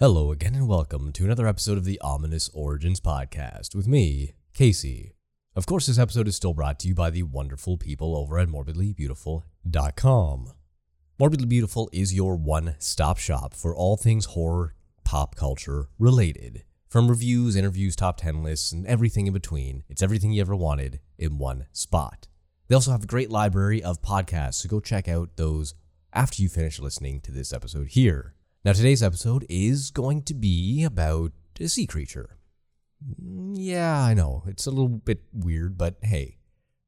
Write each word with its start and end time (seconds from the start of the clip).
Hello 0.00 0.30
again, 0.30 0.54
and 0.54 0.68
welcome 0.68 1.10
to 1.10 1.24
another 1.24 1.48
episode 1.48 1.76
of 1.76 1.84
the 1.84 2.00
Ominous 2.02 2.48
Origins 2.54 3.00
podcast 3.00 3.74
with 3.74 3.88
me, 3.88 4.34
Casey. 4.54 5.16
Of 5.56 5.66
course, 5.66 5.88
this 5.88 5.98
episode 5.98 6.28
is 6.28 6.36
still 6.36 6.54
brought 6.54 6.78
to 6.78 6.86
you 6.86 6.94
by 6.94 7.10
the 7.10 7.24
wonderful 7.24 7.76
people 7.76 8.16
over 8.16 8.38
at 8.38 8.46
morbidlybeautiful.com. 8.46 10.52
Morbidly 11.18 11.48
Beautiful 11.48 11.90
is 11.92 12.14
your 12.14 12.36
one 12.36 12.76
stop 12.78 13.18
shop 13.18 13.54
for 13.54 13.74
all 13.74 13.96
things 13.96 14.26
horror, 14.26 14.76
pop 15.02 15.34
culture 15.34 15.88
related. 15.98 16.62
From 16.88 17.08
reviews, 17.08 17.56
interviews, 17.56 17.96
top 17.96 18.18
10 18.18 18.44
lists, 18.44 18.70
and 18.70 18.86
everything 18.86 19.26
in 19.26 19.32
between, 19.32 19.82
it's 19.88 20.00
everything 20.00 20.30
you 20.30 20.40
ever 20.40 20.54
wanted 20.54 21.00
in 21.18 21.38
one 21.38 21.66
spot. 21.72 22.28
They 22.68 22.76
also 22.76 22.92
have 22.92 23.02
a 23.02 23.08
great 23.08 23.32
library 23.32 23.82
of 23.82 24.00
podcasts, 24.00 24.62
so 24.62 24.68
go 24.68 24.78
check 24.78 25.08
out 25.08 25.30
those 25.34 25.74
after 26.12 26.40
you 26.40 26.48
finish 26.48 26.78
listening 26.78 27.20
to 27.22 27.32
this 27.32 27.52
episode 27.52 27.88
here. 27.88 28.36
Now, 28.68 28.74
today's 28.74 29.02
episode 29.02 29.46
is 29.48 29.90
going 29.90 30.24
to 30.24 30.34
be 30.34 30.84
about 30.84 31.32
a 31.58 31.68
sea 31.68 31.86
creature. 31.86 32.36
Mm, 33.02 33.54
Yeah, 33.56 33.98
I 33.98 34.12
know, 34.12 34.42
it's 34.46 34.66
a 34.66 34.70
little 34.70 34.90
bit 34.90 35.22
weird, 35.32 35.78
but 35.78 35.96
hey, 36.02 36.36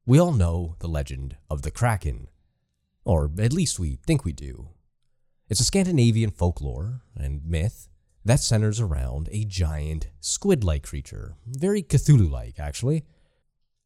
we 0.04 0.20
all 0.20 0.32
know 0.32 0.76
the 0.80 0.88
legend 0.88 1.38
of 1.48 1.62
the 1.62 1.70
Kraken. 1.70 2.28
Or 3.06 3.30
at 3.40 3.54
least 3.54 3.78
we 3.78 3.96
think 4.06 4.26
we 4.26 4.34
do. 4.34 4.68
It's 5.48 5.60
a 5.60 5.64
Scandinavian 5.64 6.32
folklore 6.32 7.00
and 7.16 7.46
myth 7.46 7.88
that 8.26 8.40
centers 8.40 8.78
around 8.78 9.30
a 9.32 9.46
giant 9.46 10.10
squid 10.20 10.62
like 10.62 10.82
creature, 10.82 11.36
very 11.46 11.82
Cthulhu 11.82 12.30
like, 12.30 12.60
actually. 12.60 13.04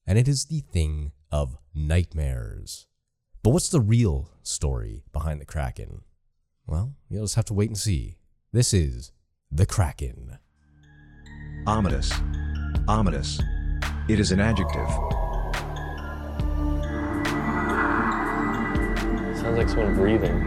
And 0.05 0.19
it 0.19 0.27
is 0.27 0.47
the 0.47 0.63
thing 0.63 1.13
of 1.31 1.59
nightmares. 1.73 2.89
But 3.45 3.51
what's 3.51 3.69
the 3.69 3.81
real 3.81 4.33
story 4.43 5.05
behind 5.13 5.41
the 5.41 5.47
Kraken? 5.47 6.03
Well, 6.67 6.95
you'll 7.11 7.25
just 7.25 7.35
have 7.35 7.45
to 7.47 7.55
wait 7.55 7.69
and 7.69 7.79
see. 7.79 8.17
This 8.53 8.73
is 8.73 9.13
the 9.51 9.67
Kraken. 9.67 10.39
Ominous. 11.67 12.13
Ominous. 12.89 13.41
It 14.09 14.19
is 14.19 14.33
an 14.33 14.41
adjective. 14.41 14.89
Sounds 19.39 19.59
like 19.59 19.69
someone 19.69 19.95
breathing. 19.95 20.47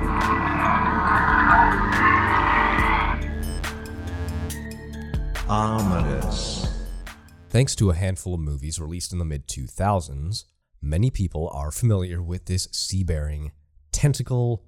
Ominous. 5.48 6.68
Thanks 7.50 7.76
to 7.76 7.92
a 7.92 7.96
handful 7.96 8.34
of 8.34 8.40
movies 8.40 8.80
released 8.80 9.14
in 9.14 9.20
the 9.20 9.26
mid 9.26 9.48
2000s, 9.48 10.46
many 10.82 11.12
people 11.12 11.50
are 11.54 11.72
familiar 11.72 12.22
with 12.24 12.46
this 12.46 12.68
sea 12.72 13.04
bearing 13.04 13.52
tentacle 13.92 14.64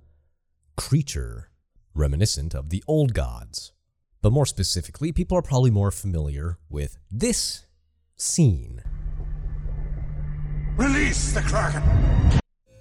creature 0.80 1.49
reminiscent 1.94 2.55
of 2.55 2.69
the 2.69 2.83
old 2.88 3.13
gods. 3.13 3.73
But 4.22 4.33
more 4.33 4.45
specifically, 4.45 5.11
people 5.11 5.38
are 5.38 5.41
probably 5.41 5.72
more 5.72 5.91
familiar 5.91 6.58
with 6.69 6.97
this 7.11 7.66
scene. 8.16 8.81
Release 10.75 11.33
the 11.33 11.41
Kraken! 11.41 11.83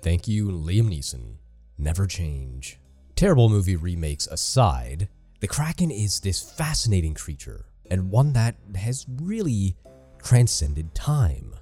Thank 0.02 0.28
you, 0.28 0.48
Liam 0.48 0.88
Neeson. 0.88 1.38
Never 1.76 2.06
change. 2.06 2.78
Terrible 3.16 3.48
movie 3.48 3.76
remakes 3.76 4.28
aside, 4.28 5.08
the 5.40 5.48
Kraken 5.48 5.90
is 5.90 6.20
this 6.20 6.42
fascinating 6.42 7.14
creature, 7.14 7.66
and 7.90 8.10
one 8.10 8.32
that 8.32 8.56
has 8.76 9.06
really 9.22 9.76
transcended 10.22 10.94
time. 10.94 11.54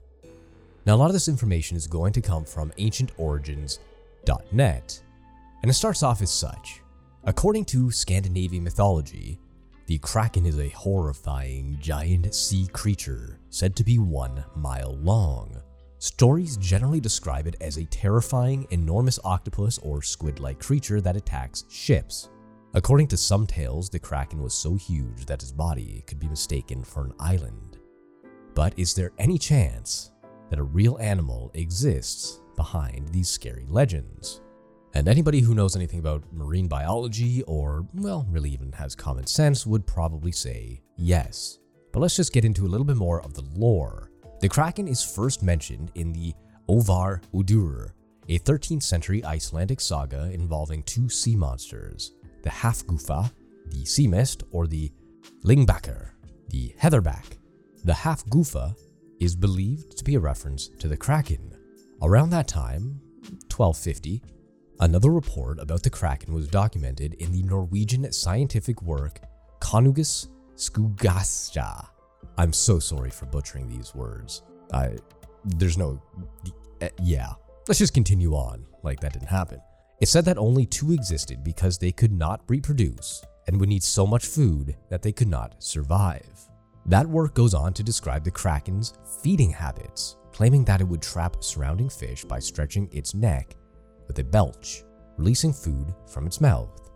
Now, 0.85 0.95
a 0.95 0.99
lot 0.99 1.07
of 1.07 1.15
this 1.15 1.29
information 1.29 1.77
is 1.77 1.87
going 1.87 2.13
to 2.13 2.21
come 2.21 2.45
from 2.45 2.73
ancientorigins.net, 2.79 5.03
and 5.67 5.73
it 5.73 5.75
starts 5.75 6.05
off 6.05 6.23
as 6.23 6.31
such. 6.31 6.81
According 7.25 7.65
to 7.65 7.91
Scandinavian 7.91 8.63
mythology, 8.63 9.41
the 9.87 9.99
Kraken 9.99 10.47
is 10.47 10.61
a 10.61 10.69
horrifying 10.69 11.77
giant 11.81 12.33
sea 12.33 12.69
creature 12.73 13.41
said 13.51 13.75
to 13.75 13.83
be 13.83 13.99
one 13.99 14.45
mile 14.55 14.97
long. 14.99 15.61
Stories 15.99 16.57
generally 16.59 17.01
describe 17.01 17.49
it 17.49 17.57
as 17.61 17.79
a 17.79 17.85
terrifying, 17.87 18.69
enormous 18.71 19.19
octopus 19.25 19.79
or 19.79 20.03
squid 20.03 20.39
like 20.39 20.61
creature 20.61 21.01
that 21.01 21.17
attacks 21.17 21.65
ships. 21.69 22.29
According 22.75 23.09
to 23.09 23.17
some 23.17 23.45
tales, 23.45 23.91
the 23.91 23.99
Kraken 23.99 24.41
was 24.41 24.55
so 24.55 24.77
huge 24.77 25.27
that 25.27 25.41
his 25.41 25.51
body 25.51 26.05
could 26.07 26.21
be 26.21 26.29
mistaken 26.29 26.85
for 26.85 27.07
an 27.07 27.15
island. 27.19 27.79
But 28.55 28.73
is 28.77 28.95
there 28.95 29.11
any 29.19 29.37
chance 29.37 30.13
that 30.49 30.61
a 30.61 30.63
real 30.63 30.97
animal 31.01 31.51
exists 31.55 32.41
behind 32.55 33.09
these 33.09 33.29
scary 33.29 33.67
legends? 33.69 34.43
And 34.97 35.09
anybody 35.09 35.41
who 35.41 35.55
knows 35.55 35.77
anything 35.77 35.99
about 35.99 36.25
marine 36.33 36.69
biology 36.69 37.43
or, 37.43 37.87
well, 37.93 38.27
really 38.31 38.49
even 38.49 38.73
has 38.73 38.95
common 38.95 39.27
sense 39.27 39.67
would 39.67 39.87
probably 39.87 40.33
say 40.33 40.81
yes. 40.97 41.59
But 41.93 42.01
let's 42.01 42.17
just 42.17 42.33
get 42.33 42.47
into 42.47 42.65
a 42.65 42.69
little 42.73 42.87
bit 42.87 42.97
more 42.97 43.21
of 43.21 43.35
the 43.35 43.45
lore. 43.55 44.11
The 44.41 44.49
Kraken 44.49 44.89
is 44.89 45.05
first 45.05 45.43
mentioned 45.43 45.93
in 45.97 46.15
the 46.15 46.33
Ovar 46.67 47.21
Udur, 47.35 47.91
a 48.31 48.39
13th 48.39 48.85
century 48.85 49.23
Icelandic 49.23 49.83
saga 49.83 50.31
involving 50.33 50.83
two 50.85 51.11
sea 51.11 51.37
monsters, 51.37 52.15
the 52.43 52.49
Hafgufa, 52.49 53.31
the 53.67 53.85
sea 53.85 54.09
mist, 54.09 54.45
or 54.51 54.67
the 54.67 54.91
Lyngbakr, 55.45 56.13
the 56.49 56.75
heatherback. 56.81 57.37
The 57.85 57.93
Hafgufa 57.93 58.75
is 59.21 59.37
believed 59.37 59.99
to 59.99 60.05
be 60.05 60.15
a 60.15 60.21
reference 60.21 60.69
to 60.79 60.89
the 60.89 60.97
Kraken. 60.97 61.55
Around 62.01 62.31
that 62.31 62.49
time, 62.49 63.03
1250, 63.51 64.23
Another 64.81 65.11
report 65.11 65.59
about 65.59 65.83
the 65.83 65.89
Kraken 65.89 66.35
was 66.35 66.49
documented 66.49 67.15
in 67.15 67.33
the 67.33 67.43
Norwegian 67.43 68.13
scientific 68.13 68.83
work 68.83 69.21
Konugus 69.59 70.29
Skugastja. 70.55 71.87
I'm 72.37 72.53
so 72.53 72.79
sorry 72.79 73.09
for 73.09 73.25
butchering 73.25 73.69
these 73.69 73.95
words. 73.95 74.43
I 74.75 74.97
there's 75.45 75.79
no 75.79 76.03
uh, 76.83 76.89
yeah. 77.03 77.33
Let's 77.67 77.79
just 77.79 77.95
continue 77.95 78.35
on 78.35 78.67
like 78.83 79.01
that 79.01 79.15
didn't 79.15 79.29
happen. 79.29 79.61
It 80.03 80.09
said 80.09 80.27
that 80.27 80.37
only 80.37 80.67
two 80.67 80.93
existed 80.93 81.43
because 81.43 81.79
they 81.79 81.93
could 81.93 82.13
not 82.13 82.43
reproduce 82.47 83.25
and 83.47 83.59
would 83.59 83.71
need 83.71 83.83
so 83.83 84.07
much 84.07 84.27
food 84.27 84.77
that 84.91 85.01
they 85.01 85.13
could 85.13 85.29
not 85.29 85.63
survive. 85.63 86.39
That 86.85 87.07
work 87.07 87.35
goes 87.35 87.55
on 87.55 87.73
to 87.75 87.83
describe 87.83 88.25
the 88.25 88.31
Kraken's 88.31 88.93
feeding 89.23 89.51
habits, 89.51 90.17
claiming 90.33 90.65
that 90.67 90.83
it 90.83 90.89
would 90.89 91.01
trap 91.01 91.43
surrounding 91.43 91.89
fish 91.89 92.27
by 92.27 92.41
stretching 92.41 92.91
its 92.93 93.15
neck 93.15 93.57
with 94.07 94.19
a 94.19 94.25
belch, 94.25 94.85
releasing 95.17 95.53
food 95.53 95.95
from 96.07 96.27
its 96.27 96.41
mouth. 96.41 96.91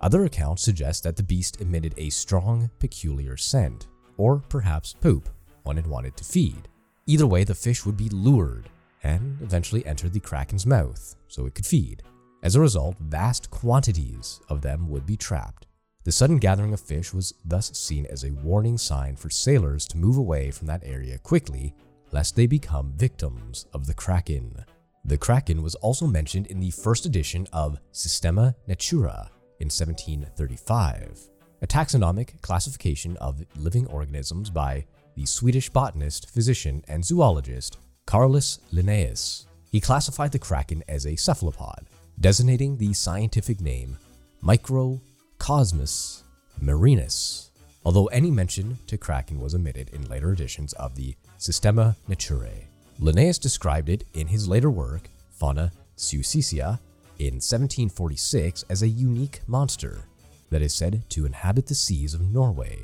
Other 0.00 0.24
accounts 0.24 0.62
suggest 0.62 1.04
that 1.04 1.16
the 1.16 1.22
beast 1.22 1.60
emitted 1.60 1.94
a 1.96 2.10
strong, 2.10 2.70
peculiar 2.78 3.36
scent, 3.36 3.88
or 4.16 4.38
perhaps 4.48 4.94
poop, 4.94 5.28
when 5.62 5.78
it 5.78 5.86
wanted 5.86 6.16
to 6.16 6.24
feed. 6.24 6.68
Either 7.06 7.26
way, 7.26 7.44
the 7.44 7.54
fish 7.54 7.84
would 7.84 7.96
be 7.96 8.08
lured 8.08 8.68
and 9.02 9.40
eventually 9.42 9.84
enter 9.86 10.08
the 10.08 10.20
kraken's 10.20 10.66
mouth 10.66 11.16
so 11.28 11.46
it 11.46 11.54
could 11.54 11.66
feed. 11.66 12.02
As 12.42 12.56
a 12.56 12.60
result, 12.60 12.96
vast 12.98 13.50
quantities 13.50 14.40
of 14.48 14.62
them 14.62 14.88
would 14.88 15.06
be 15.06 15.16
trapped. 15.16 15.66
The 16.04 16.12
sudden 16.12 16.38
gathering 16.38 16.72
of 16.72 16.80
fish 16.80 17.12
was 17.12 17.34
thus 17.44 17.76
seen 17.76 18.06
as 18.06 18.24
a 18.24 18.32
warning 18.32 18.78
sign 18.78 19.16
for 19.16 19.28
sailors 19.28 19.84
to 19.86 19.98
move 19.98 20.16
away 20.16 20.50
from 20.50 20.66
that 20.66 20.82
area 20.82 21.18
quickly, 21.18 21.74
lest 22.10 22.36
they 22.36 22.46
become 22.46 22.94
victims 22.96 23.66
of 23.74 23.86
the 23.86 23.94
kraken. 23.94 24.64
The 25.04 25.18
Kraken 25.18 25.62
was 25.62 25.74
also 25.76 26.06
mentioned 26.06 26.46
in 26.46 26.60
the 26.60 26.70
first 26.70 27.06
edition 27.06 27.48
of 27.52 27.78
Systema 27.90 28.54
Naturae 28.68 29.28
in 29.58 29.66
1735, 29.66 31.18
a 31.62 31.66
taxonomic 31.66 32.40
classification 32.42 33.16
of 33.16 33.44
living 33.56 33.86
organisms 33.86 34.50
by 34.50 34.84
the 35.16 35.26
Swedish 35.26 35.70
botanist, 35.70 36.30
physician, 36.30 36.84
and 36.88 37.04
zoologist 37.04 37.78
Carolus 38.06 38.60
Linnaeus. 38.72 39.46
He 39.70 39.80
classified 39.80 40.32
the 40.32 40.38
Kraken 40.38 40.82
as 40.88 41.06
a 41.06 41.16
cephalopod, 41.16 41.86
designating 42.20 42.76
the 42.76 42.92
scientific 42.92 43.60
name 43.60 43.96
Microcosmus 44.42 46.22
marinus, 46.60 47.50
although 47.84 48.06
any 48.06 48.30
mention 48.30 48.78
to 48.86 48.98
Kraken 48.98 49.40
was 49.40 49.54
omitted 49.54 49.90
in 49.90 50.08
later 50.08 50.32
editions 50.32 50.72
of 50.74 50.94
the 50.94 51.14
Systema 51.38 51.96
Naturae. 52.08 52.69
Linnaeus 53.02 53.38
described 53.38 53.88
it 53.88 54.04
in 54.12 54.26
his 54.26 54.46
later 54.46 54.70
work, 54.70 55.08
Fauna 55.30 55.72
Suecica, 55.96 56.78
in 57.18 57.36
1746 57.36 58.66
as 58.68 58.82
a 58.82 58.88
unique 58.88 59.40
monster 59.46 60.04
that 60.50 60.60
is 60.60 60.74
said 60.74 61.08
to 61.08 61.24
inhabit 61.24 61.66
the 61.66 61.74
seas 61.74 62.12
of 62.12 62.20
Norway, 62.20 62.78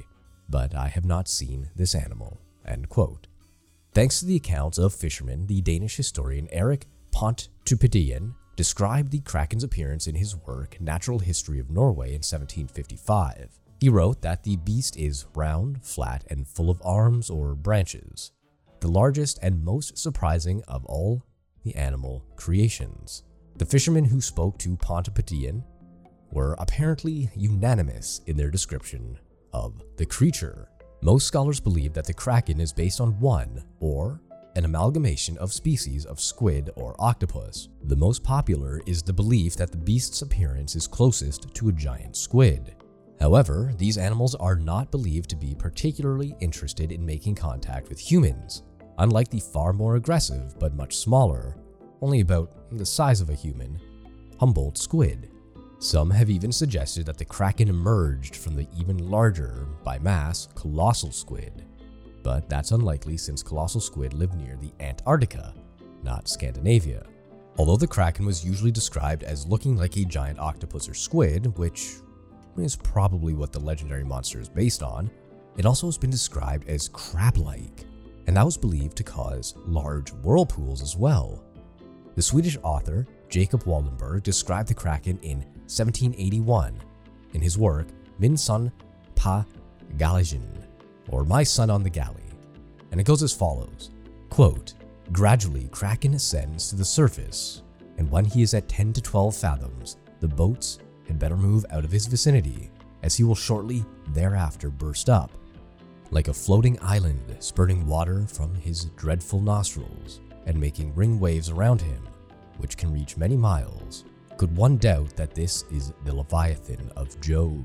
but 0.48 0.74
I 0.74 0.88
have 0.88 1.04
not 1.04 1.28
seen 1.28 1.68
this 1.76 1.94
animal. 1.94 2.38
Thanks 3.92 4.20
to 4.20 4.26
the 4.26 4.36
accounts 4.36 4.78
of 4.78 4.94
fishermen, 4.94 5.48
the 5.48 5.60
Danish 5.60 5.96
historian 5.96 6.48
Erik 6.50 6.86
Pontoppidan 7.12 8.34
described 8.56 9.10
the 9.10 9.20
Kraken's 9.20 9.64
appearance 9.64 10.06
in 10.06 10.14
his 10.14 10.34
work 10.34 10.80
Natural 10.80 11.18
History 11.18 11.60
of 11.60 11.70
Norway 11.70 12.08
in 12.08 12.22
1755. 12.22 13.60
He 13.80 13.90
wrote 13.90 14.22
that 14.22 14.44
the 14.44 14.56
beast 14.56 14.96
is 14.96 15.26
round, 15.34 15.84
flat, 15.84 16.24
and 16.30 16.48
full 16.48 16.70
of 16.70 16.80
arms 16.82 17.28
or 17.28 17.54
branches 17.54 18.32
the 18.80 18.88
largest 18.88 19.38
and 19.42 19.64
most 19.64 19.98
surprising 19.98 20.62
of 20.68 20.84
all 20.86 21.22
the 21.64 21.74
animal 21.74 22.24
creations. 22.36 23.22
The 23.56 23.66
fishermen 23.66 24.04
who 24.04 24.20
spoke 24.20 24.58
to 24.58 24.76
Pontoppidan 24.76 25.64
were 26.30 26.54
apparently 26.58 27.30
unanimous 27.34 28.20
in 28.26 28.36
their 28.36 28.50
description 28.50 29.18
of 29.52 29.82
the 29.96 30.06
creature. 30.06 30.68
Most 31.02 31.26
scholars 31.26 31.60
believe 31.60 31.92
that 31.94 32.04
the 32.04 32.14
kraken 32.14 32.60
is 32.60 32.72
based 32.72 33.00
on 33.00 33.18
one 33.20 33.64
or 33.80 34.20
an 34.56 34.64
amalgamation 34.64 35.36
of 35.38 35.52
species 35.52 36.06
of 36.06 36.20
squid 36.20 36.70
or 36.76 36.96
octopus. 36.98 37.68
The 37.84 37.96
most 37.96 38.22
popular 38.22 38.80
is 38.86 39.02
the 39.02 39.12
belief 39.12 39.56
that 39.56 39.70
the 39.70 39.76
beast's 39.76 40.22
appearance 40.22 40.74
is 40.76 40.86
closest 40.86 41.54
to 41.54 41.68
a 41.68 41.72
giant 41.72 42.16
squid. 42.16 42.74
However, 43.20 43.72
these 43.78 43.98
animals 43.98 44.34
are 44.34 44.56
not 44.56 44.90
believed 44.90 45.30
to 45.30 45.36
be 45.36 45.54
particularly 45.54 46.36
interested 46.40 46.92
in 46.92 47.04
making 47.04 47.34
contact 47.34 47.88
with 47.88 47.98
humans, 47.98 48.62
unlike 48.98 49.28
the 49.28 49.40
far 49.40 49.72
more 49.72 49.96
aggressive 49.96 50.58
but 50.58 50.74
much 50.74 50.96
smaller, 50.96 51.56
only 52.02 52.20
about 52.20 52.50
the 52.72 52.86
size 52.86 53.20
of 53.20 53.30
a 53.30 53.34
human, 53.34 53.80
Humboldt 54.38 54.76
squid. 54.76 55.30
Some 55.78 56.10
have 56.10 56.30
even 56.30 56.52
suggested 56.52 57.06
that 57.06 57.16
the 57.16 57.24
kraken 57.24 57.68
emerged 57.68 58.36
from 58.36 58.54
the 58.54 58.66
even 58.78 59.10
larger, 59.10 59.66
by 59.82 59.98
mass, 59.98 60.48
colossal 60.54 61.10
squid, 61.10 61.64
but 62.22 62.48
that's 62.48 62.72
unlikely 62.72 63.16
since 63.16 63.42
colossal 63.42 63.80
squid 63.80 64.12
live 64.12 64.34
near 64.34 64.56
the 64.56 64.72
Antarctica, 64.80 65.54
not 66.02 66.28
Scandinavia. 66.28 67.06
Although 67.58 67.76
the 67.76 67.86
kraken 67.86 68.26
was 68.26 68.44
usually 68.44 68.70
described 68.70 69.22
as 69.22 69.46
looking 69.46 69.76
like 69.76 69.96
a 69.96 70.04
giant 70.04 70.38
octopus 70.38 70.88
or 70.88 70.94
squid, 70.94 71.56
which 71.56 71.96
is 72.64 72.76
probably 72.76 73.34
what 73.34 73.52
the 73.52 73.60
legendary 73.60 74.04
monster 74.04 74.40
is 74.40 74.48
based 74.48 74.82
on, 74.82 75.10
it 75.56 75.66
also 75.66 75.86
has 75.86 75.98
been 75.98 76.10
described 76.10 76.68
as 76.68 76.88
crab 76.88 77.36
like, 77.36 77.84
and 78.26 78.36
that 78.36 78.44
was 78.44 78.56
believed 78.56 78.96
to 78.96 79.04
cause 79.04 79.54
large 79.66 80.10
whirlpools 80.10 80.82
as 80.82 80.96
well. 80.96 81.42
The 82.14 82.22
Swedish 82.22 82.58
author 82.62 83.06
Jacob 83.28 83.64
Wallenberg 83.64 84.22
described 84.22 84.68
the 84.68 84.74
kraken 84.74 85.18
in 85.22 85.38
1781 85.66 86.78
in 87.34 87.40
his 87.40 87.58
work 87.58 87.86
Min 88.18 88.36
son 88.36 88.72
på 89.14 89.44
Galgen, 89.96 90.46
or 91.08 91.24
My 91.24 91.42
Son 91.42 91.70
on 91.70 91.82
the 91.82 91.90
Galley, 91.90 92.30
and 92.90 93.00
it 93.00 93.06
goes 93.06 93.22
as 93.22 93.34
follows 93.34 93.90
quote, 94.30 94.74
Gradually, 95.12 95.68
Kraken 95.68 96.14
ascends 96.14 96.68
to 96.68 96.76
the 96.76 96.84
surface, 96.84 97.62
and 97.96 98.10
when 98.10 98.24
he 98.24 98.42
is 98.42 98.54
at 98.54 98.68
10 98.68 98.92
to 98.94 99.00
12 99.00 99.36
fathoms, 99.36 99.98
the 100.20 100.28
boats 100.28 100.78
had 101.06 101.18
better 101.18 101.36
move 101.36 101.64
out 101.70 101.84
of 101.84 101.92
his 101.92 102.06
vicinity, 102.06 102.70
as 103.02 103.14
he 103.14 103.24
will 103.24 103.34
shortly 103.34 103.84
thereafter 104.08 104.70
burst 104.70 105.08
up, 105.08 105.30
like 106.10 106.28
a 106.28 106.34
floating 106.34 106.78
island 106.82 107.36
spurting 107.40 107.86
water 107.86 108.26
from 108.26 108.54
his 108.54 108.86
dreadful 108.96 109.40
nostrils 109.40 110.20
and 110.46 110.60
making 110.60 110.94
ring 110.94 111.18
waves 111.18 111.50
around 111.50 111.80
him, 111.80 112.02
which 112.58 112.76
can 112.76 112.92
reach 112.92 113.16
many 113.16 113.36
miles. 113.36 114.04
Could 114.36 114.54
one 114.56 114.76
doubt 114.76 115.16
that 115.16 115.34
this 115.34 115.64
is 115.70 115.92
the 116.04 116.14
Leviathan 116.14 116.90
of 116.96 117.20
Job? 117.20 117.64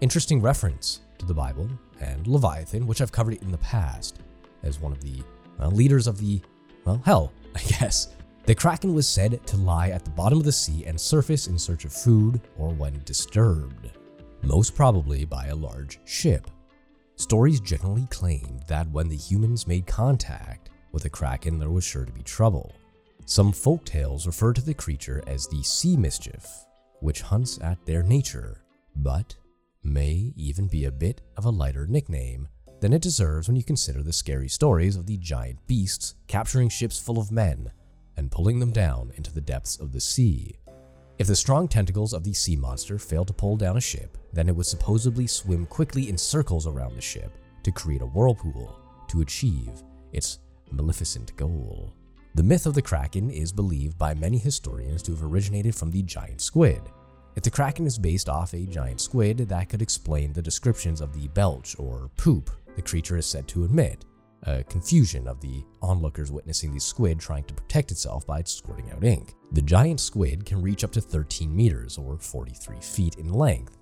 Interesting 0.00 0.40
reference 0.40 1.00
to 1.18 1.26
the 1.26 1.34
Bible 1.34 1.68
and 2.00 2.26
Leviathan, 2.26 2.86
which 2.86 3.00
I've 3.00 3.12
covered 3.12 3.34
in 3.42 3.50
the 3.50 3.58
past 3.58 4.20
as 4.62 4.80
one 4.80 4.92
of 4.92 5.00
the 5.02 5.22
well, 5.58 5.70
leaders 5.70 6.06
of 6.06 6.18
the, 6.18 6.40
well, 6.84 7.02
hell, 7.04 7.32
I 7.54 7.60
guess. 7.60 8.08
The 8.50 8.56
Kraken 8.56 8.94
was 8.94 9.06
said 9.06 9.46
to 9.46 9.56
lie 9.56 9.90
at 9.90 10.04
the 10.04 10.10
bottom 10.10 10.38
of 10.38 10.44
the 10.44 10.50
sea 10.50 10.84
and 10.84 11.00
surface 11.00 11.46
in 11.46 11.56
search 11.56 11.84
of 11.84 11.92
food 11.92 12.40
or 12.58 12.70
when 12.70 13.00
disturbed, 13.04 13.92
most 14.42 14.74
probably 14.74 15.24
by 15.24 15.46
a 15.46 15.54
large 15.54 16.00
ship. 16.04 16.50
Stories 17.14 17.60
generally 17.60 18.08
claimed 18.10 18.64
that 18.66 18.90
when 18.90 19.08
the 19.08 19.16
humans 19.16 19.68
made 19.68 19.86
contact 19.86 20.68
with 20.90 21.04
the 21.04 21.08
Kraken, 21.08 21.60
there 21.60 21.70
was 21.70 21.84
sure 21.84 22.04
to 22.04 22.10
be 22.10 22.24
trouble. 22.24 22.74
Some 23.24 23.52
folk 23.52 23.84
tales 23.84 24.26
refer 24.26 24.52
to 24.54 24.60
the 24.60 24.74
creature 24.74 25.22
as 25.28 25.46
the 25.46 25.62
sea 25.62 25.96
mischief, 25.96 26.44
which 26.98 27.22
hunts 27.22 27.60
at 27.62 27.86
their 27.86 28.02
nature, 28.02 28.64
but 28.96 29.36
may 29.84 30.32
even 30.34 30.66
be 30.66 30.86
a 30.86 30.90
bit 30.90 31.20
of 31.36 31.44
a 31.44 31.50
lighter 31.50 31.86
nickname 31.86 32.48
than 32.80 32.92
it 32.92 33.02
deserves 33.02 33.46
when 33.46 33.56
you 33.56 33.62
consider 33.62 34.02
the 34.02 34.12
scary 34.12 34.48
stories 34.48 34.96
of 34.96 35.06
the 35.06 35.18
giant 35.18 35.64
beasts 35.68 36.16
capturing 36.26 36.68
ships 36.68 36.98
full 36.98 37.20
of 37.20 37.30
men 37.30 37.70
and 38.20 38.30
pulling 38.30 38.60
them 38.60 38.70
down 38.70 39.10
into 39.16 39.32
the 39.32 39.40
depths 39.40 39.80
of 39.80 39.92
the 39.92 40.00
sea. 40.00 40.54
If 41.18 41.26
the 41.26 41.34
strong 41.34 41.66
tentacles 41.66 42.12
of 42.12 42.22
the 42.22 42.34
sea 42.34 42.54
monster 42.54 42.98
failed 42.98 43.26
to 43.28 43.32
pull 43.32 43.56
down 43.56 43.76
a 43.76 43.80
ship, 43.80 44.16
then 44.32 44.48
it 44.48 44.54
would 44.54 44.66
supposedly 44.66 45.26
swim 45.26 45.66
quickly 45.66 46.08
in 46.08 46.16
circles 46.16 46.66
around 46.66 46.94
the 46.94 47.00
ship 47.00 47.32
to 47.64 47.72
create 47.72 48.02
a 48.02 48.06
whirlpool 48.06 48.78
to 49.08 49.22
achieve 49.22 49.82
its 50.12 50.38
maleficent 50.70 51.34
goal. 51.36 51.92
The 52.36 52.44
myth 52.44 52.66
of 52.66 52.74
the 52.74 52.82
Kraken 52.82 53.30
is 53.30 53.52
believed 53.52 53.98
by 53.98 54.14
many 54.14 54.38
historians 54.38 55.02
to 55.02 55.12
have 55.12 55.24
originated 55.24 55.74
from 55.74 55.90
the 55.90 56.02
giant 56.02 56.40
squid, 56.40 56.82
if 57.36 57.44
the 57.44 57.50
Kraken 57.50 57.86
is 57.86 57.98
based 57.98 58.28
off 58.28 58.54
a 58.54 58.66
giant 58.66 59.00
squid, 59.00 59.38
that 59.38 59.68
could 59.68 59.82
explain 59.82 60.32
the 60.32 60.42
descriptions 60.42 61.00
of 61.00 61.14
the 61.14 61.28
belch 61.28 61.76
or 61.78 62.10
poop 62.16 62.50
the 62.76 62.82
creature 62.82 63.16
is 63.16 63.26
said 63.26 63.46
to 63.48 63.64
emit, 63.64 64.04
a 64.44 64.64
confusion 64.64 65.28
of 65.28 65.40
the 65.40 65.64
onlookers 65.82 66.30
witnessing 66.30 66.72
the 66.72 66.80
squid 66.80 67.20
trying 67.20 67.44
to 67.44 67.54
protect 67.54 67.90
itself 67.90 68.26
by 68.26 68.42
squirting 68.44 68.90
out 68.90 69.04
ink. 69.04 69.34
The 69.52 69.62
giant 69.62 70.00
squid 70.00 70.44
can 70.44 70.62
reach 70.62 70.84
up 70.84 70.92
to 70.92 71.00
13 71.00 71.54
meters 71.54 71.98
or 71.98 72.18
43 72.18 72.80
feet 72.80 73.16
in 73.16 73.32
length 73.32 73.76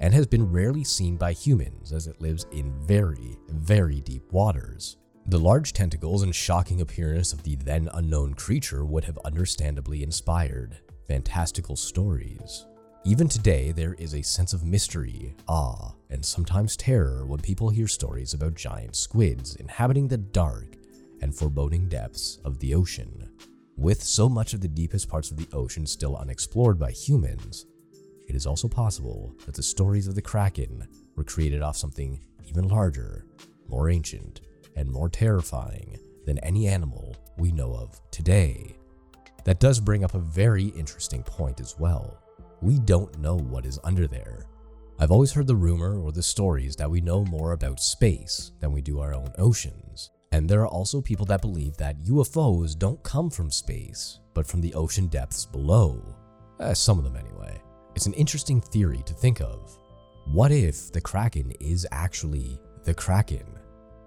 and 0.00 0.12
has 0.12 0.26
been 0.26 0.50
rarely 0.50 0.84
seen 0.84 1.16
by 1.16 1.32
humans 1.32 1.92
as 1.92 2.06
it 2.06 2.20
lives 2.20 2.46
in 2.52 2.72
very, 2.82 3.38
very 3.48 4.00
deep 4.00 4.30
waters. 4.32 4.96
The 5.26 5.38
large 5.38 5.72
tentacles 5.72 6.24
and 6.24 6.34
shocking 6.34 6.80
appearance 6.80 7.32
of 7.32 7.44
the 7.44 7.54
then 7.54 7.88
unknown 7.94 8.34
creature 8.34 8.84
would 8.84 9.04
have 9.04 9.18
understandably 9.24 10.02
inspired 10.02 10.78
fantastical 11.06 11.76
stories. 11.76 12.66
Even 13.04 13.28
today, 13.28 13.70
there 13.70 13.94
is 13.94 14.14
a 14.14 14.22
sense 14.22 14.52
of 14.52 14.64
mystery, 14.64 15.34
awe, 15.46 15.92
and 16.12 16.24
sometimes 16.24 16.76
terror 16.76 17.24
when 17.26 17.40
people 17.40 17.70
hear 17.70 17.88
stories 17.88 18.34
about 18.34 18.54
giant 18.54 18.94
squids 18.94 19.56
inhabiting 19.56 20.06
the 20.06 20.18
dark 20.18 20.76
and 21.22 21.34
foreboding 21.34 21.88
depths 21.88 22.38
of 22.44 22.58
the 22.58 22.74
ocean. 22.74 23.30
With 23.76 24.02
so 24.02 24.28
much 24.28 24.52
of 24.52 24.60
the 24.60 24.68
deepest 24.68 25.08
parts 25.08 25.30
of 25.30 25.38
the 25.38 25.48
ocean 25.52 25.86
still 25.86 26.16
unexplored 26.16 26.78
by 26.78 26.90
humans, 26.90 27.64
it 28.28 28.36
is 28.36 28.46
also 28.46 28.68
possible 28.68 29.34
that 29.46 29.54
the 29.54 29.62
stories 29.62 30.06
of 30.06 30.14
the 30.14 30.22
Kraken 30.22 30.86
were 31.16 31.24
created 31.24 31.62
off 31.62 31.78
something 31.78 32.20
even 32.46 32.68
larger, 32.68 33.24
more 33.66 33.88
ancient, 33.88 34.42
and 34.76 34.90
more 34.90 35.08
terrifying 35.08 35.98
than 36.26 36.38
any 36.40 36.68
animal 36.68 37.16
we 37.38 37.50
know 37.50 37.72
of 37.72 37.98
today. 38.10 38.76
That 39.44 39.60
does 39.60 39.80
bring 39.80 40.04
up 40.04 40.14
a 40.14 40.18
very 40.20 40.66
interesting 40.66 41.22
point 41.22 41.58
as 41.58 41.78
well 41.78 42.18
we 42.62 42.78
don't 42.78 43.18
know 43.18 43.36
what 43.36 43.66
is 43.66 43.80
under 43.82 44.06
there. 44.06 44.46
I've 44.98 45.10
always 45.10 45.32
heard 45.32 45.46
the 45.46 45.56
rumor 45.56 45.98
or 45.98 46.12
the 46.12 46.22
stories 46.22 46.76
that 46.76 46.90
we 46.90 47.00
know 47.00 47.24
more 47.24 47.52
about 47.52 47.80
space 47.80 48.52
than 48.60 48.72
we 48.72 48.80
do 48.80 49.00
our 49.00 49.14
own 49.14 49.32
oceans. 49.38 50.10
And 50.30 50.48
there 50.48 50.60
are 50.60 50.68
also 50.68 51.00
people 51.00 51.26
that 51.26 51.42
believe 51.42 51.76
that 51.76 52.04
UFOs 52.04 52.78
don't 52.78 53.02
come 53.02 53.28
from 53.28 53.50
space, 53.50 54.20
but 54.32 54.46
from 54.46 54.60
the 54.60 54.74
ocean 54.74 55.08
depths 55.08 55.44
below. 55.44 56.02
Eh, 56.60 56.72
some 56.72 56.98
of 56.98 57.04
them, 57.04 57.16
anyway. 57.16 57.60
It's 57.94 58.06
an 58.06 58.14
interesting 58.14 58.60
theory 58.60 59.02
to 59.06 59.12
think 59.12 59.40
of. 59.40 59.76
What 60.26 60.52
if 60.52 60.92
the 60.92 61.00
Kraken 61.00 61.52
is 61.60 61.86
actually 61.90 62.58
the 62.84 62.94
Kraken, 62.94 63.46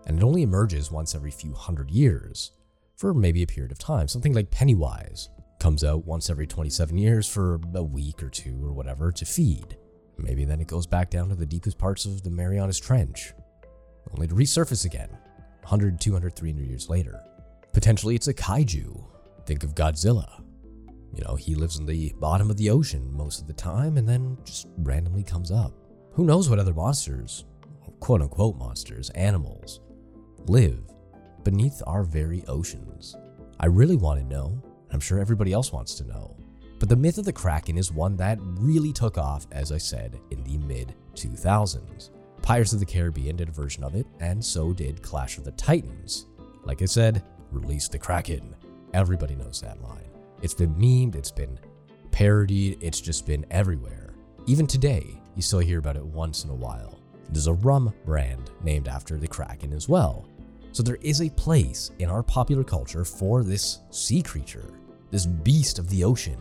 and 0.07 0.17
it 0.17 0.23
only 0.23 0.43
emerges 0.43 0.91
once 0.91 1.13
every 1.13 1.31
few 1.31 1.53
hundred 1.53 1.91
years, 1.91 2.51
for 2.95 3.13
maybe 3.13 3.43
a 3.43 3.47
period 3.47 3.71
of 3.71 3.79
time, 3.79 4.07
something 4.07 4.33
like 4.33 4.49
Pennywise, 4.49 5.29
comes 5.59 5.83
out 5.83 6.05
once 6.05 6.29
every 6.29 6.47
27 6.47 6.97
years 6.97 7.27
for 7.27 7.59
a 7.73 7.83
week 7.83 8.23
or 8.23 8.29
two 8.29 8.65
or 8.65 8.71
whatever 8.71 9.11
to 9.11 9.25
feed. 9.25 9.77
Maybe 10.17 10.45
then 10.45 10.61
it 10.61 10.67
goes 10.67 10.87
back 10.87 11.09
down 11.09 11.29
to 11.29 11.35
the 11.35 11.45
deepest 11.45 11.77
parts 11.77 12.05
of 12.05 12.23
the 12.23 12.29
Marianas 12.29 12.79
Trench, 12.79 13.33
only 14.13 14.27
to 14.27 14.35
resurface 14.35 14.85
again 14.85 15.09
100, 15.61 15.99
200, 15.99 16.35
300 16.35 16.65
years 16.65 16.89
later. 16.89 17.21
Potentially 17.73 18.15
it's 18.15 18.27
a 18.27 18.33
kaiju. 18.33 19.03
Think 19.45 19.63
of 19.63 19.75
Godzilla. 19.75 20.41
You 21.13 21.23
know, 21.23 21.35
he 21.35 21.55
lives 21.55 21.77
in 21.77 21.85
the 21.85 22.13
bottom 22.19 22.49
of 22.49 22.57
the 22.57 22.69
ocean 22.69 23.11
most 23.15 23.41
of 23.41 23.47
the 23.47 23.53
time 23.53 23.97
and 23.97 24.07
then 24.07 24.37
just 24.43 24.67
randomly 24.77 25.23
comes 25.23 25.51
up. 25.51 25.73
Who 26.13 26.25
knows 26.25 26.49
what 26.49 26.59
other 26.59 26.73
monsters, 26.73 27.45
quote 27.99 28.21
unquote 28.21 28.57
monsters, 28.57 29.09
animals, 29.11 29.81
live 30.47 30.79
beneath 31.43 31.81
our 31.87 32.03
very 32.03 32.43
oceans? 32.47 33.15
I 33.59 33.67
really 33.67 33.95
want 33.95 34.19
to 34.19 34.25
know 34.25 34.61
I'm 34.91 34.99
sure 34.99 35.19
everybody 35.19 35.51
else 35.51 35.71
wants 35.71 35.95
to 35.95 36.05
know. 36.05 36.37
But 36.79 36.89
the 36.89 36.95
myth 36.95 37.17
of 37.17 37.25
the 37.25 37.33
Kraken 37.33 37.77
is 37.77 37.91
one 37.91 38.17
that 38.17 38.37
really 38.41 38.91
took 38.91 39.17
off, 39.17 39.47
as 39.51 39.71
I 39.71 39.77
said, 39.77 40.19
in 40.31 40.43
the 40.43 40.57
mid 40.57 40.93
2000s. 41.13 42.09
Pirates 42.41 42.73
of 42.73 42.79
the 42.79 42.85
Caribbean 42.85 43.37
did 43.37 43.49
a 43.49 43.53
version 43.53 43.83
of 43.83 43.95
it, 43.95 44.05
and 44.19 44.43
so 44.43 44.73
did 44.73 45.01
Clash 45.01 45.37
of 45.37 45.45
the 45.45 45.51
Titans. 45.53 46.27
Like 46.63 46.81
I 46.81 46.85
said, 46.85 47.23
release 47.51 47.87
the 47.87 47.97
Kraken. 47.97 48.55
Everybody 48.93 49.35
knows 49.35 49.61
that 49.61 49.81
line. 49.81 50.09
It's 50.41 50.53
been 50.53 50.75
memed, 50.75 51.15
it's 51.15 51.31
been 51.31 51.57
parodied, 52.11 52.77
it's 52.81 53.01
just 53.01 53.25
been 53.25 53.45
everywhere. 53.49 54.13
Even 54.45 54.67
today, 54.67 55.19
you 55.35 55.41
still 55.41 55.59
hear 55.59 55.79
about 55.79 55.97
it 55.97 56.05
once 56.05 56.43
in 56.43 56.49
a 56.49 56.55
while. 56.55 56.99
There's 57.29 57.47
a 57.47 57.53
rum 57.53 57.93
brand 58.05 58.51
named 58.63 58.87
after 58.87 59.17
the 59.17 59.27
Kraken 59.27 59.73
as 59.73 59.89
well. 59.89 60.27
So 60.71 60.83
there 60.83 60.99
is 61.01 61.21
a 61.21 61.29
place 61.29 61.91
in 61.99 62.09
our 62.09 62.21
popular 62.21 62.63
culture 62.63 63.05
for 63.05 63.43
this 63.43 63.79
sea 63.91 64.21
creature 64.21 64.71
this 65.11 65.25
beast 65.25 65.79
of 65.79 65.89
the 65.89 66.03
ocean, 66.03 66.37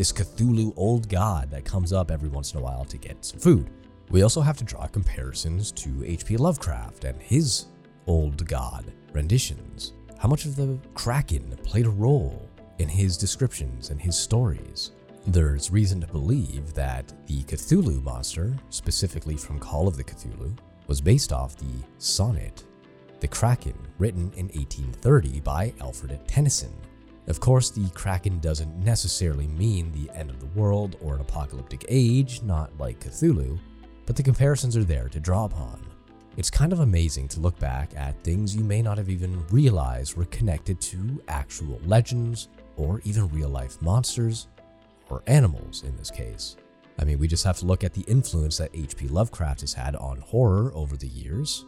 this 0.00 0.12
Cthulhu 0.14 0.72
old 0.78 1.10
god 1.10 1.50
that 1.50 1.66
comes 1.66 1.92
up 1.92 2.10
every 2.10 2.30
once 2.30 2.54
in 2.54 2.58
a 2.58 2.62
while 2.62 2.86
to 2.86 2.96
get 2.96 3.22
some 3.22 3.38
food. 3.38 3.68
We 4.08 4.22
also 4.22 4.40
have 4.40 4.56
to 4.56 4.64
draw 4.64 4.86
comparisons 4.86 5.70
to 5.72 6.02
H.P. 6.06 6.38
Lovecraft 6.38 7.04
and 7.04 7.20
his 7.20 7.66
old 8.06 8.46
god 8.46 8.94
renditions. 9.12 9.92
How 10.16 10.26
much 10.26 10.46
of 10.46 10.56
the 10.56 10.78
Kraken 10.94 11.54
played 11.64 11.84
a 11.84 11.90
role 11.90 12.48
in 12.78 12.88
his 12.88 13.18
descriptions 13.18 13.90
and 13.90 14.00
his 14.00 14.18
stories? 14.18 14.92
There's 15.26 15.70
reason 15.70 16.00
to 16.00 16.06
believe 16.06 16.72
that 16.72 17.12
the 17.26 17.42
Cthulhu 17.42 18.02
monster, 18.02 18.56
specifically 18.70 19.36
from 19.36 19.58
Call 19.58 19.86
of 19.86 19.98
the 19.98 20.04
Cthulhu, 20.04 20.56
was 20.86 21.02
based 21.02 21.30
off 21.30 21.56
the 21.56 21.84
sonnet, 21.98 22.64
The 23.20 23.28
Kraken, 23.28 23.76
written 23.98 24.32
in 24.34 24.46
1830 24.46 25.40
by 25.40 25.74
Alfred 25.78 26.18
Tennyson. 26.26 26.72
Of 27.26 27.40
course, 27.40 27.70
the 27.70 27.88
Kraken 27.90 28.40
doesn't 28.40 28.76
necessarily 28.84 29.46
mean 29.46 29.92
the 29.92 30.10
end 30.16 30.30
of 30.30 30.40
the 30.40 30.58
world 30.58 30.96
or 31.00 31.14
an 31.14 31.20
apocalyptic 31.20 31.84
age, 31.88 32.42
not 32.42 32.76
like 32.78 33.00
Cthulhu, 33.00 33.58
but 34.06 34.16
the 34.16 34.22
comparisons 34.22 34.76
are 34.76 34.84
there 34.84 35.08
to 35.08 35.20
draw 35.20 35.44
upon. 35.44 35.86
It's 36.36 36.50
kind 36.50 36.72
of 36.72 36.80
amazing 36.80 37.28
to 37.28 37.40
look 37.40 37.58
back 37.58 37.92
at 37.96 38.22
things 38.24 38.56
you 38.56 38.64
may 38.64 38.82
not 38.82 38.98
have 38.98 39.10
even 39.10 39.46
realized 39.48 40.16
were 40.16 40.24
connected 40.26 40.80
to 40.80 41.22
actual 41.28 41.80
legends 41.84 42.48
or 42.76 43.00
even 43.04 43.28
real 43.28 43.48
life 43.48 43.80
monsters 43.82 44.48
or 45.08 45.22
animals 45.26 45.82
in 45.84 45.96
this 45.96 46.10
case. 46.10 46.56
I 46.98 47.04
mean, 47.04 47.18
we 47.18 47.28
just 47.28 47.44
have 47.44 47.58
to 47.58 47.66
look 47.66 47.82
at 47.84 47.94
the 47.94 48.02
influence 48.02 48.58
that 48.58 48.70
H.P. 48.74 49.08
Lovecraft 49.08 49.62
has 49.62 49.72
had 49.72 49.96
on 49.96 50.20
horror 50.20 50.70
over 50.74 50.96
the 50.96 51.08
years, 51.08 51.64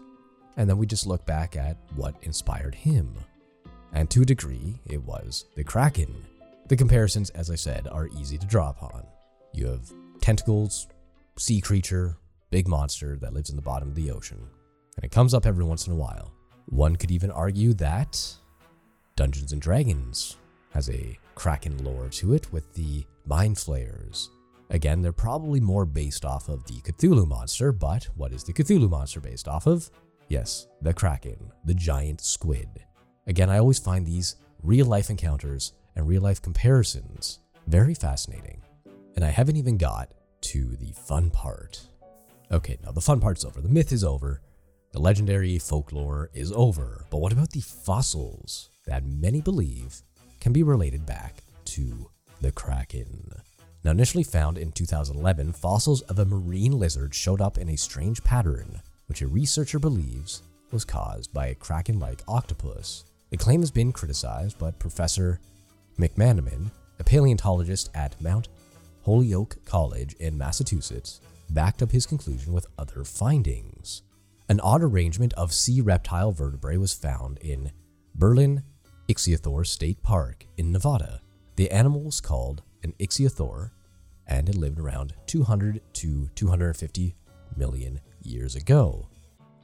and 0.56 0.68
then 0.68 0.78
we 0.78 0.86
just 0.86 1.06
look 1.06 1.24
back 1.26 1.56
at 1.56 1.76
what 1.96 2.14
inspired 2.22 2.74
him. 2.74 3.14
And 3.92 4.08
to 4.10 4.22
a 4.22 4.26
degree, 4.26 4.80
it 4.86 5.02
was 5.02 5.46
the 5.54 5.64
Kraken. 5.64 6.14
The 6.68 6.76
comparisons, 6.76 7.30
as 7.30 7.50
I 7.50 7.56
said, 7.56 7.86
are 7.88 8.08
easy 8.18 8.38
to 8.38 8.46
draw 8.46 8.70
upon. 8.70 9.06
You 9.52 9.66
have 9.66 9.92
tentacles, 10.20 10.88
sea 11.36 11.60
creature, 11.60 12.16
big 12.50 12.68
monster 12.68 13.16
that 13.16 13.34
lives 13.34 13.50
in 13.50 13.56
the 13.56 13.62
bottom 13.62 13.88
of 13.88 13.94
the 13.94 14.10
ocean, 14.10 14.38
and 14.96 15.04
it 15.04 15.10
comes 15.10 15.34
up 15.34 15.46
every 15.46 15.64
once 15.64 15.86
in 15.86 15.92
a 15.92 15.96
while. 15.96 16.32
One 16.66 16.96
could 16.96 17.10
even 17.10 17.30
argue 17.30 17.74
that 17.74 18.34
Dungeons 19.16 19.52
and 19.52 19.60
Dragons 19.60 20.36
has 20.70 20.88
a 20.88 21.18
Kraken 21.34 21.82
lore 21.84 22.08
to 22.10 22.34
it 22.34 22.52
with 22.52 22.72
the 22.74 23.04
Mind 23.26 23.58
Flayers. 23.58 24.30
Again, 24.70 25.02
they're 25.02 25.12
probably 25.12 25.60
more 25.60 25.84
based 25.84 26.24
off 26.24 26.48
of 26.48 26.64
the 26.64 26.80
Cthulhu 26.80 27.26
monster, 27.26 27.72
but 27.72 28.04
what 28.16 28.32
is 28.32 28.44
the 28.44 28.54
Cthulhu 28.54 28.88
monster 28.88 29.20
based 29.20 29.48
off 29.48 29.66
of? 29.66 29.90
Yes, 30.28 30.66
the 30.80 30.94
Kraken, 30.94 31.52
the 31.64 31.74
giant 31.74 32.22
squid. 32.22 32.68
Again, 33.26 33.50
I 33.50 33.58
always 33.58 33.78
find 33.78 34.04
these 34.04 34.36
real 34.62 34.86
life 34.86 35.10
encounters 35.10 35.72
and 35.94 36.06
real 36.06 36.22
life 36.22 36.42
comparisons 36.42 37.38
very 37.66 37.94
fascinating. 37.94 38.60
And 39.16 39.24
I 39.24 39.28
haven't 39.28 39.56
even 39.56 39.76
got 39.76 40.10
to 40.42 40.76
the 40.76 40.92
fun 40.92 41.30
part. 41.30 41.80
Okay, 42.50 42.78
now 42.84 42.92
the 42.92 43.00
fun 43.00 43.20
part's 43.20 43.44
over. 43.44 43.60
The 43.60 43.68
myth 43.68 43.92
is 43.92 44.04
over. 44.04 44.42
The 44.92 45.00
legendary 45.00 45.58
folklore 45.58 46.30
is 46.34 46.52
over. 46.52 47.06
But 47.10 47.18
what 47.18 47.32
about 47.32 47.50
the 47.50 47.60
fossils 47.60 48.70
that 48.86 49.06
many 49.06 49.40
believe 49.40 50.02
can 50.40 50.52
be 50.52 50.62
related 50.62 51.06
back 51.06 51.44
to 51.66 52.10
the 52.40 52.52
Kraken? 52.52 53.30
Now, 53.84 53.90
initially 53.90 54.22
found 54.22 54.58
in 54.58 54.70
2011, 54.70 55.52
fossils 55.52 56.02
of 56.02 56.18
a 56.18 56.24
marine 56.24 56.78
lizard 56.78 57.14
showed 57.14 57.40
up 57.40 57.58
in 57.58 57.68
a 57.70 57.76
strange 57.76 58.22
pattern, 58.22 58.80
which 59.06 59.22
a 59.22 59.26
researcher 59.26 59.78
believes 59.78 60.42
was 60.70 60.84
caused 60.84 61.32
by 61.32 61.48
a 61.48 61.54
kraken 61.54 61.98
like 61.98 62.22
octopus. 62.28 63.04
The 63.32 63.38
claim 63.38 63.62
has 63.62 63.70
been 63.70 63.92
criticized, 63.92 64.58
but 64.58 64.78
Professor 64.78 65.40
McMenamin, 65.98 66.70
a 66.98 67.04
paleontologist 67.04 67.88
at 67.94 68.20
Mount 68.20 68.48
Holyoke 69.06 69.56
College 69.64 70.12
in 70.20 70.36
Massachusetts, 70.36 71.22
backed 71.48 71.80
up 71.82 71.92
his 71.92 72.04
conclusion 72.04 72.52
with 72.52 72.66
other 72.76 73.04
findings. 73.04 74.02
An 74.50 74.60
odd 74.60 74.82
arrangement 74.82 75.32
of 75.32 75.54
sea 75.54 75.80
reptile 75.80 76.30
vertebrae 76.30 76.76
was 76.76 76.92
found 76.92 77.38
in 77.38 77.72
Berlin 78.14 78.64
Ichthyosaur 79.08 79.66
State 79.66 80.02
Park 80.02 80.44
in 80.58 80.70
Nevada. 80.70 81.22
The 81.56 81.70
animal 81.70 82.02
was 82.02 82.20
called 82.20 82.62
an 82.82 82.92
ichthyosaur, 83.00 83.70
and 84.26 84.46
it 84.50 84.56
lived 84.56 84.78
around 84.78 85.14
200 85.26 85.80
to 85.94 86.28
250 86.34 87.14
million 87.56 88.00
years 88.22 88.56
ago. 88.56 89.08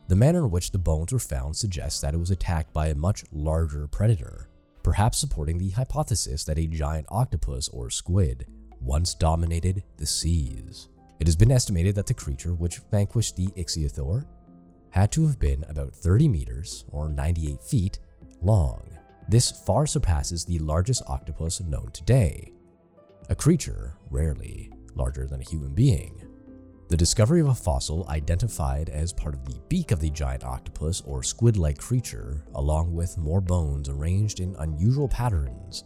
The 0.09 0.17
manner 0.17 0.45
in 0.45 0.51
which 0.51 0.71
the 0.71 0.79
bones 0.79 1.13
were 1.13 1.19
found 1.19 1.55
suggests 1.55 2.01
that 2.01 2.15
it 2.15 2.19
was 2.19 2.31
attacked 2.31 2.73
by 2.73 2.89
a 2.89 2.95
much 2.95 3.25
larger 3.31 3.87
predator, 3.87 4.49
perhaps 4.83 5.19
supporting 5.19 5.59
the 5.59 5.69
hypothesis 5.71 6.45
that 6.45 6.59
a 6.59 6.67
giant 6.67 7.07
octopus 7.11 7.69
or 7.69 7.91
squid 7.91 8.47
once 8.81 9.13
dominated 9.13 9.83
the 9.99 10.07
seas. 10.07 10.89
It 11.21 11.27
has 11.27 11.37
been 11.37 11.53
estimated 11.53 11.95
that 11.97 12.07
the 12.07 12.15
creature 12.15 12.55
which 12.55 12.81
vanquished 12.91 13.37
the 13.37 13.49
ichthyosaur 13.49 14.25
had 14.91 15.13
to 15.13 15.27
have 15.27 15.39
been 15.39 15.65
about 15.69 15.95
30 15.95 16.27
meters 16.29 16.87
or 16.91 17.11
98 17.11 17.63
feet 17.63 17.99
long. 18.41 18.89
This 19.29 19.51
far 19.51 19.87
surpasses 19.87 20.45
the 20.45 20.59
largest 20.61 21.03
octopus 21.07 21.61
known 21.61 21.91
today, 21.93 22.53
a 23.29 23.35
creature 23.35 23.99
rarely 24.11 24.73
larger 24.95 25.27
than 25.27 25.43
a 25.43 25.45
human 25.45 25.75
being. 25.75 26.28
The 26.89 26.97
discovery 26.97 27.43
of 27.43 27.49
a 27.49 27.55
fossil 27.55 28.09
identified 28.09 28.89
as 28.89 29.13
part 29.13 29.35
of 29.35 29.45
the 29.45 29.61
beak 29.69 29.91
of 29.91 30.01
the 30.01 30.09
giant 30.09 30.43
octopus 30.43 31.03
or 31.03 31.23
squid 31.23 31.59
like 31.59 31.77
creature, 31.77 32.47
along 32.55 32.95
with 32.95 33.19
more 33.19 33.43
bones 33.43 33.91
arranged 33.91 34.41
in 34.41 34.57
unusual 34.59 35.07
patterns, 35.07 35.85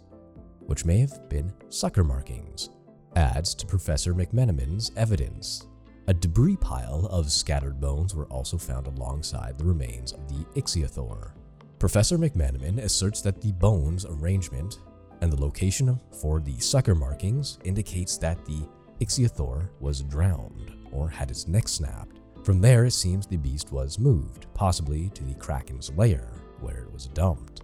which 0.60 0.84
may 0.84 0.98
have 0.98 1.28
been 1.28 1.52
sucker 1.70 2.04
markings, 2.04 2.70
adds 3.16 3.52
to 3.52 3.66
Professor 3.66 4.14
McMenamin's 4.14 4.92
evidence. 4.96 5.66
A 6.06 6.14
debris 6.14 6.56
pile 6.56 7.08
of 7.10 7.32
scattered 7.32 7.80
bones 7.80 8.14
were 8.14 8.26
also 8.26 8.56
found 8.56 8.86
alongside 8.86 9.58
the 9.58 9.64
remains 9.64 10.12
of 10.12 10.28
the 10.28 10.44
ichthyosaur. 10.54 11.32
Professor 11.80 12.16
McMenamin 12.16 12.78
asserts 12.78 13.20
that 13.22 13.40
the 13.40 13.50
bones 13.50 14.06
arrangement 14.06 14.78
and 15.20 15.32
the 15.32 15.40
location 15.40 15.98
for 16.20 16.38
the 16.38 16.60
sucker 16.60 16.94
markings 16.94 17.58
indicates 17.64 18.18
that 18.18 18.44
the 18.46 18.68
ichthyosaur 19.00 19.68
was 19.80 20.02
drowned 20.02 20.76
or 20.92 21.08
had 21.08 21.30
its 21.30 21.48
neck 21.48 21.68
snapped. 21.68 22.20
From 22.44 22.60
there, 22.60 22.84
it 22.84 22.92
seems 22.92 23.26
the 23.26 23.36
beast 23.36 23.72
was 23.72 23.98
moved, 23.98 24.46
possibly 24.54 25.10
to 25.10 25.24
the 25.24 25.34
Kraken's 25.34 25.92
lair, 25.96 26.28
where 26.60 26.78
it 26.78 26.92
was 26.92 27.06
dumped. 27.06 27.62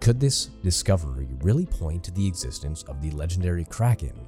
Could 0.00 0.18
this 0.18 0.46
discovery 0.62 1.28
really 1.42 1.66
point 1.66 2.02
to 2.04 2.10
the 2.12 2.26
existence 2.26 2.82
of 2.84 3.02
the 3.02 3.10
legendary 3.10 3.64
Kraken? 3.64 4.18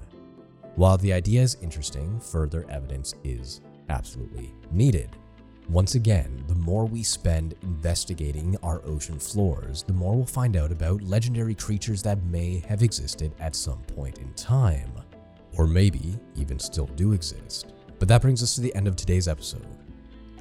While 0.77 0.99
the 0.99 1.13
idea 1.13 1.43
is 1.43 1.57
interesting, 1.63 2.19
further 2.21 2.67
evidence 2.69 3.15
is 3.23 3.61
absolutely 3.89 4.53
needed. 4.73 5.11
Once 5.69 5.95
again, 5.95 6.45
the 6.49 6.55
more 6.55 6.85
we 6.85 7.03
spend 7.03 7.55
investigating 7.63 8.57
our 8.63 8.83
ocean 8.85 9.19
floors, 9.19 9.83
the 9.83 9.93
more 9.93 10.15
we'll 10.15 10.27
find 10.27 10.57
out 10.57 10.71
about 10.71 11.01
legendary 11.03 11.55
creatures 11.55 12.03
that 12.03 12.23
may 12.25 12.59
have 12.69 12.83
existed 12.83 13.33
at 13.41 13.57
some 13.57 13.79
point 13.95 14.19
in 14.19 14.31
time, 14.35 14.93
or 15.57 15.67
maybe 15.67 16.19
even 16.37 16.59
still 16.59 16.87
do 16.97 17.13
exist. 17.13 17.74
But 18.05 18.09
that 18.09 18.21
brings 18.21 18.43
us 18.43 18.55
to 18.57 18.61
the 18.61 18.75
end 18.75 18.87
of 18.87 18.97
today's 18.97 19.29
episode. 19.29 19.67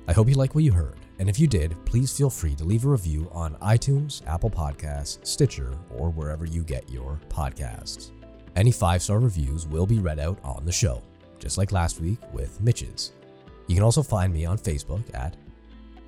I 0.06 0.12
hope 0.12 0.28
you 0.28 0.36
like 0.36 0.54
what 0.54 0.66
you 0.66 0.74
heard, 0.74 0.98
and 1.20 1.30
if 1.30 1.40
you 1.40 1.48
did, 1.48 1.78
please 1.86 2.12
feel 2.12 2.30
free 2.30 2.56
to 2.56 2.66
leave 2.66 2.84
a 2.84 2.90
review 2.90 3.30
on 3.32 3.56
iTunes, 3.62 4.22
Apple 4.28 4.50
Podcasts, 4.50 5.26
Stitcher, 5.26 5.72
or 5.90 6.10
wherever 6.10 6.44
you 6.44 6.62
get 6.62 6.90
your 6.90 7.22
podcasts. 7.30 8.12
Any 8.58 8.74
five 8.74 9.02
star 9.02 9.20
reviews 9.20 9.66
will 9.66 9.86
be 9.86 10.00
read 10.00 10.20
out 10.20 10.40
on 10.44 10.66
the 10.66 10.74
show, 10.74 11.02
just 11.40 11.58
like 11.58 11.72
last 11.72 12.02
week 12.02 12.20
with 12.34 12.60
Mitch's. 12.60 13.14
You 13.68 13.76
can 13.76 13.84
also 13.86 14.04
find 14.04 14.34
me 14.34 14.44
on 14.44 14.58
Facebook 14.58 15.04
at 15.16 15.38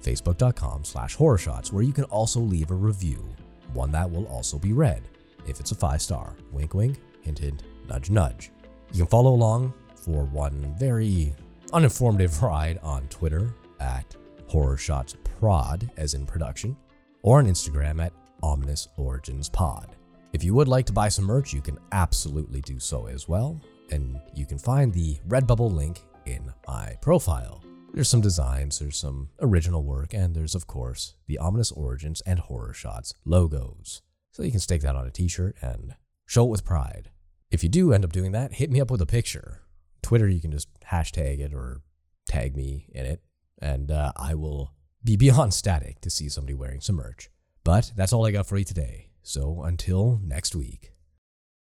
facebook.com 0.03 0.83
slash 0.83 1.15
horrorshots, 1.15 1.71
where 1.71 1.83
you 1.83 1.93
can 1.93 2.03
also 2.03 2.41
leave 2.41 2.69
a 2.69 2.75
review, 2.75 3.25
one 3.71 3.93
that 3.93 4.12
will 4.12 4.27
also 4.27 4.59
be 4.59 4.74
read 4.74 5.03
if 5.47 5.62
it's 5.62 5.71
a 5.71 5.75
five 5.75 6.01
star. 6.01 6.35
Wink, 6.51 6.74
wink, 6.74 6.97
hint, 7.21 7.39
hint, 7.39 7.63
nudge, 7.88 8.09
nudge. 8.09 8.51
You 8.91 9.03
can 9.03 9.07
follow 9.07 9.33
along 9.33 9.74
for 9.95 10.25
one 10.25 10.75
very 10.77 11.33
uninformative 11.72 12.41
ride 12.41 12.79
on 12.84 13.07
Twitter 13.07 13.53
at 13.79 14.15
horrorshotsprod, 14.50 15.89
as 15.98 16.13
in 16.13 16.25
production, 16.25 16.75
or 17.22 17.39
on 17.39 17.48
Instagram 17.48 18.03
at 18.03 18.13
ominous 18.43 18.88
origins 18.98 19.50
pod. 19.50 19.95
If 20.34 20.43
you 20.43 20.53
would 20.53 20.67
like 20.67 20.86
to 20.88 20.93
buy 20.93 21.10
some 21.10 21.25
merch, 21.25 21.53
you 21.53 21.62
can 21.62 21.79
absolutely 21.91 22.62
do 22.62 22.79
so 22.79 23.07
as 23.07 23.27
well, 23.27 23.60
and 23.91 24.19
you 24.34 24.45
can 24.45 24.57
find 24.57 24.93
the 24.93 25.17
Redbubble 25.27 25.74
link 25.74 26.01
in 26.25 26.51
my 26.67 26.95
profile. 27.01 27.63
There's 27.93 28.10
some 28.10 28.22
designs, 28.22 28.79
there's 28.79 28.98
some 28.98 29.29
original 29.41 29.84
work, 29.84 30.13
and 30.13 30.36
there's, 30.36 30.55
of 30.55 30.67
course, 30.67 31.15
the 31.27 31.38
Ominous 31.38 31.72
Origins 31.72 32.22
and 32.25 32.39
Horror 32.39 32.74
Shots 32.74 33.13
logos. 33.24 34.01
So 34.31 34.43
you 34.43 34.51
can 34.51 34.60
stake 34.60 34.81
that 34.81 34.98
on 34.98 35.07
a 35.07 35.12
t 35.12 35.29
shirt 35.29 35.55
and 35.62 35.95
show 36.25 36.43
it 36.43 36.50
with 36.50 36.65
pride. 36.65 37.12
If 37.51 37.63
you 37.63 37.69
do 37.69 37.93
end 37.93 38.03
up 38.03 38.12
doing 38.12 38.34
that, 38.34 38.55
hit 38.55 38.69
me 38.69 38.81
up 38.81 38.91
with 38.91 39.01
a 39.01 39.05
picture. 39.05 39.62
Twitter, 40.05 40.29
you 40.29 40.39
can 40.39 40.51
just 40.51 40.69
hashtag 40.83 41.39
it 41.39 41.51
or 41.51 41.81
tag 42.27 42.55
me 42.55 42.85
in 42.93 43.07
it, 43.07 43.21
and 43.59 43.89
uh, 43.89 44.12
I 44.15 44.35
will 44.35 44.71
be 45.03 45.15
beyond 45.15 45.51
static 45.51 46.00
to 46.01 46.12
see 46.12 46.29
somebody 46.29 46.53
wearing 46.53 46.79
some 46.79 46.97
merch. 46.97 47.31
But 47.63 47.91
that's 47.95 48.13
all 48.13 48.24
I 48.24 48.31
got 48.31 48.45
for 48.45 48.55
you 48.55 48.65
today. 48.65 49.09
So 49.24 49.63
until 49.63 50.19
next 50.24 50.55
week. 50.55 50.94